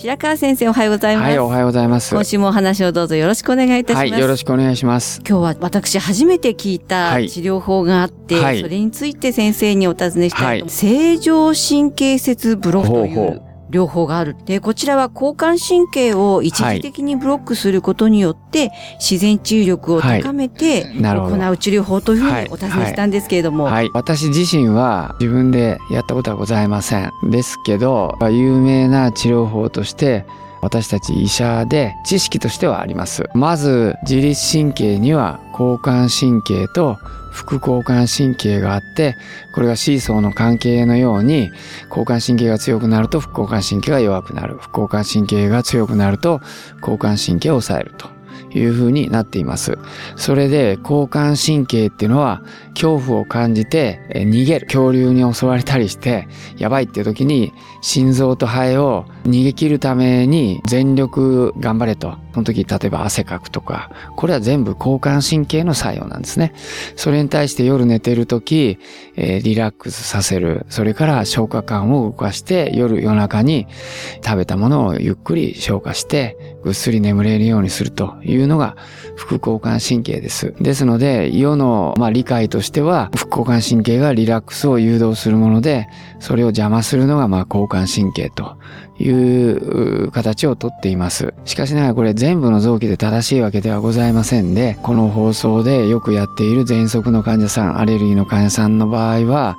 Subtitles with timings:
[0.00, 2.14] 白川先生おはようございます、はい、おはようございます。
[2.14, 5.20] 今週もお話をどうぞよろしくお願いいたします、はい、よろしくお願いします。
[5.28, 7.28] 今日は私初めて聞いたはい。
[7.28, 8.62] 治療法があって、はい。
[8.62, 10.70] それについて先生にお尋ねしたいと、はい。
[10.70, 14.36] 正常神経節ブロックといほうほう療法がある。
[14.44, 27.10] で、こちらは交感神経を一時的にブロックすることによって、自然治癒力を高めて行う治療法というふうにお尋ねしたんですけれども、はい、私自身は自分でやったことはございません。
[27.30, 30.24] ですけど、有名な治療法として、
[30.62, 33.24] 私たち医者で知識としてはあります。
[33.34, 36.98] まず、自律神経には交感神経と
[37.30, 39.16] 副交感神経があって、
[39.54, 41.50] これがシーソーの関係のように、
[41.88, 44.58] 交感神経が強くなると副交感神経が弱くなる。
[44.60, 46.40] 副交感神経が強くなると
[46.80, 48.20] 交感神経を抑えると。
[48.52, 49.78] いう風になっています。
[50.16, 52.42] それで交感神経っていうのは
[52.74, 54.66] 恐怖を感じて逃げる。
[54.66, 62.16] 恐竜に襲われたりしてやばいっていう時に心臓と肺を逃げ切るために全力頑張れと。
[62.32, 66.52] その時例えば汗かくとか、これは全部交感神経の作用なんですね。
[66.96, 68.78] それに対して夜寝てる時、
[69.16, 70.66] えーリラックスさせる。
[70.68, 73.66] それから消化管を動かして夜夜中に
[74.24, 78.76] 食べたものをゆっくり消化してぐっすり眠れるようにするというのが
[79.16, 80.54] 副交感神経です。
[80.60, 85.88] ですので、世の、まあ、理解としては、副交感神経がリラックスを誘導するもので、
[86.20, 88.56] それを邪魔するのが、まあ、交感神経と
[88.98, 91.34] いうう形をとっています。
[91.44, 99.56] しかしながらこれ全部の臓器で正しいわけではございませんで、この放送でよくやっている喘息の患者さん、アレルギーの患者さんの場合は、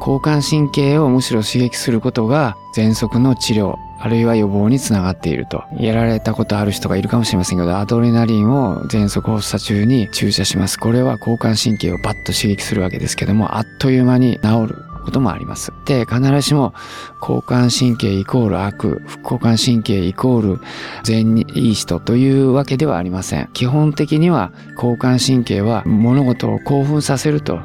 [0.00, 5.62] 交感神経をむしろ刺激することが喘息の治療、あるいは予防につながっていると。
[5.78, 10.80] やられたことある人がいるかもしれませんけど、アドレナリンを喘息発作中に注射します。
[10.80, 15.72] これは交感神経をバッと刺激するわけですけども、あっという間に治ることもあります。
[15.84, 16.74] で、必ずしも
[17.20, 20.60] 交感神経イコール悪、副交感神経イコール
[21.04, 23.48] 善にいい人というわけではありません。
[23.52, 27.60] 基本的には交感神経は物事を興奮させると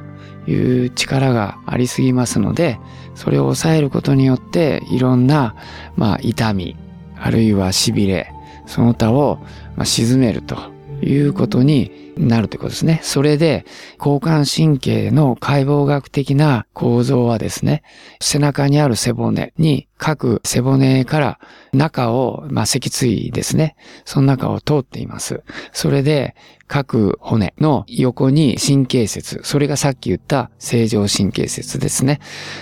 [0.47, 0.53] い
[0.85, 2.79] う力がありすぎますので、
[3.15, 5.55] それを抑えることによっていろんな、
[5.95, 6.75] まあ、痛み、
[7.17, 8.31] あるいは痺れ、
[8.65, 9.39] その他を、
[9.75, 10.57] まあ、沈めると
[11.01, 12.99] いうことになるということですね。
[13.03, 13.65] それで、
[13.97, 17.83] 交感神経の解剖学的な構造はですね、
[18.19, 21.39] 背中にある背骨に各背骨から
[21.73, 23.75] 中を、まあ、脊椎ですね。
[24.05, 25.43] その中を通っています。
[25.71, 26.35] それで、
[26.67, 32.19] 各骨の横に神経節、それがさっき言った正常神経節ですね。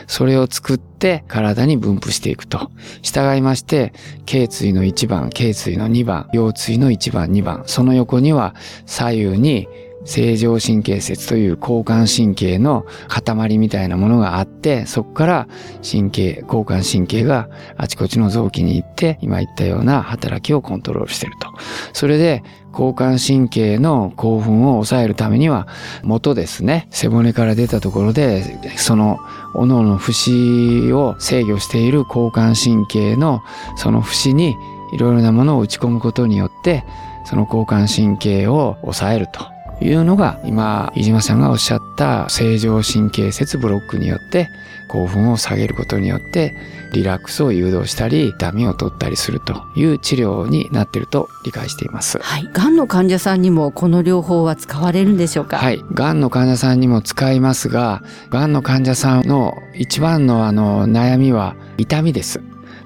[0.08, 2.70] それを作って体に分布していくと。
[3.02, 3.94] 従いまして、
[4.26, 8.56] 頸椎の1番、頸椎の2番、腰椎の1番、2番、その横には
[8.86, 9.68] 左右に
[10.06, 15.48] 正常神経節という交感神経の塊みたいなものがあって、そこから
[15.90, 21.48] 神経、交感神経があちこちの臓器に行って、今言ったような働きをコントロールしてると。
[21.94, 22.44] それで、
[22.74, 25.68] 交感神経の興奮を抑えるためには、
[26.02, 28.44] 元ですね、背骨から出たところで、
[28.78, 29.20] その、
[29.54, 33.44] 各々の節を制御している交感神経の
[33.76, 34.56] その節に
[34.92, 36.84] いろいろなものを打ち込むことによって、
[37.26, 39.46] その交感神経を抑えると
[39.84, 44.50] いうのが今、飯島さんがおっしゃった正常神経節ブロックによって
[44.88, 46.56] 興奮を下げることによって
[46.94, 52.20] リラックスを誘導したり痛みを取ったりするという治療になっていると理解しています。
[52.20, 52.48] はい。
[52.54, 55.58] がんの患者さんにもこの療法は使われるんでしょうか？
[55.58, 55.84] はい。
[55.94, 62.40] がんの患者さんにも使いますが、がんの患者さんの一番のあの悩みは痛みです。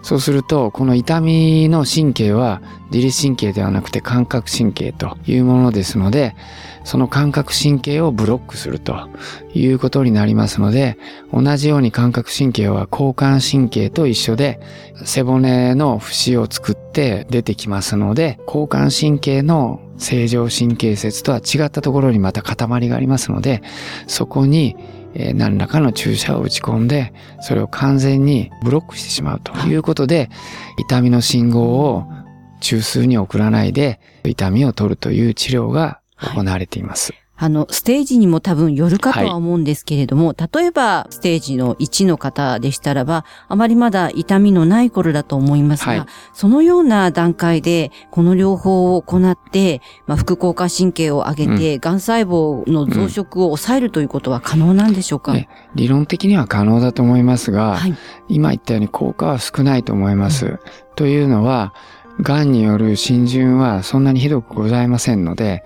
[0.08, 2.62] そうすると、この痛みの神経は
[2.94, 6.34] 自律神経ではなくて感覚神経というものですので、
[6.86, 9.10] その感覚神経をブロックすると
[9.54, 10.98] いうことになりますので、
[11.34, 14.62] 同じように感覚神経は交感神経と一緒で、
[15.04, 23.62] 背骨の節を作って出てきますので、交感神経の正常神経節とは違ったところにまた塊がありますので、
[24.08, 24.78] そこに
[25.20, 27.12] え何らかの注射を打ち込んで、
[27.42, 30.30] それを完全にブロックしてしまうということで、
[30.78, 32.06] 痛みの信号を
[32.60, 37.12] 中枢に送らないで、痛みを取るという治療が行われています。
[37.14, 57.96] はいあの、ステージにも多分よるかとは思うんですけれども、はい、例えばステージの1の方でしたらば、あまりまだ痛みのない頃だと思いますが、はい、そのような段階で、この療法を行って、まあ、副交感神経を上げて、うん、癌細胞の増殖を抑えるということは可能なんでしょうか、ね、理論的には可能だと思いますが、はい、
[58.30, 60.46] 今言ったように効果は少ないと思います。
[60.46, 60.60] うん、
[60.96, 61.74] というのは、
[62.22, 65.64] 癌による浸潤はそんなにひどくございませんので、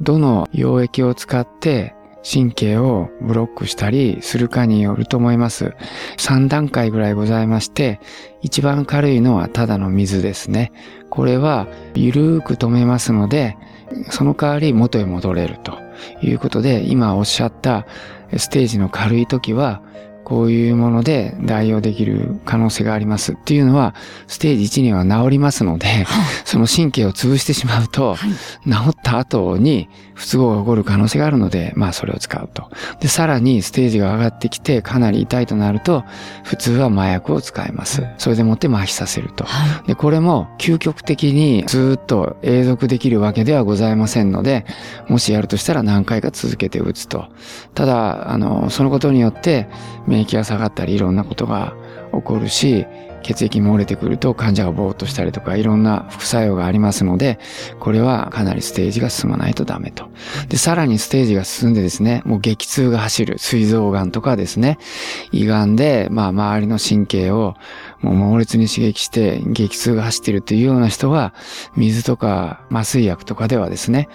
[0.00, 1.94] どの溶液を使って
[2.24, 5.74] 神経をブロックしたりするかによると思います。
[6.18, 8.00] 3段階ぐらいございまして、
[8.42, 10.72] 一番軽いのはただの水ですね。
[11.10, 13.56] これはゆるーく止めますので、
[14.10, 15.78] その代わり元へ戻れると
[16.22, 17.86] いうことで、今おっしゃった
[18.36, 19.82] ステージの軽い時は、
[20.24, 23.94] こういうもので代用できる可能性がありますっていうのは、
[24.26, 26.06] ステージ1には治りますので、
[26.44, 28.16] その神経を潰してしまうと、
[28.64, 32.70] 治った後に不都合が起こる可能性があるので、まあそれを使うと。
[33.00, 36.04] で、さらにステージが上がってきてかなり痛いとなると、
[36.44, 38.04] 普通は麻薬を使います。
[38.18, 39.44] それでもって麻痺させると。
[39.86, 44.64] で、これも究極的にずっと永続できるわけではございませんので、
[45.08, 47.26] もしやるとしたら何回か続けて打つと。
[47.74, 49.68] ただ、あの、そのことによって
[50.12, 51.74] 免疫が下がったりいろんなことが
[52.12, 52.86] 起こるし、
[53.22, 57.38] 血液漏れてくると患者がぼーっとしたりとかいろんな副作用がありますので、
[57.80, 60.10] これはかなりステージが進まないとダメと。
[60.48, 64.78] で、さらにステージが進んでですね、もう激痛が走る、膵臓癌とかですね、
[65.30, 67.54] 胃癌で、まあ周りの神経を
[68.00, 71.32] もう猛烈に刺激して激痛が走っているというような人は、
[71.74, 74.08] 水とか麻酔薬とかではですね、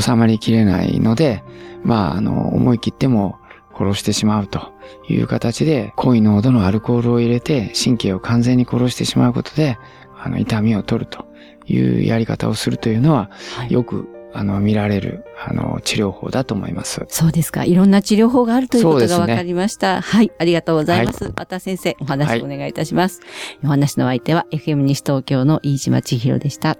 [0.00, 1.42] 収まりきれないので、
[1.84, 3.37] まあ、あの、思い切っても
[3.78, 4.72] 殺してしまうと
[5.08, 9.78] いう形で濃い濃度のアルコールを入れて神経を完全に殺してしまうことで、
[10.18, 11.26] あの、痛みを取ると
[11.66, 13.30] いうやり方をするというのは、
[13.68, 17.04] よくあの、見られる、あの、治療法だと思います。
[17.08, 17.64] そうですか。
[17.64, 19.96] いろんな治療法があるということが分かりました。
[19.96, 20.30] ね、はい。
[20.38, 21.24] ありがとうございます。
[21.24, 23.20] はい、また先生、お話お願いいたします。
[23.20, 26.76] はい、お話の相手は、FM 西東京の飯島千尋でした。